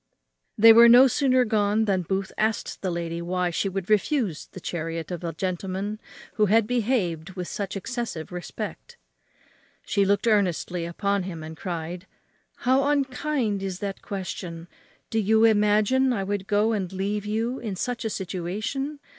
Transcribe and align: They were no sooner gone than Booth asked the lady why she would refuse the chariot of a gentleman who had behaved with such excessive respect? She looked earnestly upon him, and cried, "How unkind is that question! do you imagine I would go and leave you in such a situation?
They 0.57 0.73
were 0.73 0.89
no 0.89 1.05
sooner 1.05 1.45
gone 1.45 1.85
than 1.85 2.01
Booth 2.01 2.31
asked 2.35 2.81
the 2.81 2.89
lady 2.89 3.21
why 3.21 3.51
she 3.51 3.69
would 3.69 3.87
refuse 3.87 4.47
the 4.47 4.59
chariot 4.59 5.11
of 5.11 5.23
a 5.23 5.31
gentleman 5.31 5.99
who 6.37 6.47
had 6.47 6.65
behaved 6.65 7.33
with 7.35 7.47
such 7.47 7.77
excessive 7.77 8.31
respect? 8.31 8.97
She 9.83 10.03
looked 10.03 10.25
earnestly 10.25 10.85
upon 10.85 11.21
him, 11.21 11.43
and 11.43 11.55
cried, 11.55 12.07
"How 12.65 12.85
unkind 12.89 13.61
is 13.61 13.77
that 13.77 14.01
question! 14.01 14.67
do 15.11 15.19
you 15.19 15.43
imagine 15.43 16.13
I 16.13 16.23
would 16.23 16.47
go 16.47 16.71
and 16.71 16.91
leave 16.91 17.27
you 17.27 17.59
in 17.59 17.75
such 17.75 18.03
a 18.03 18.09
situation? 18.09 18.97